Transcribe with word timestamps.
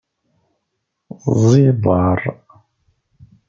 Ẓẓiḍer. 1.39 2.19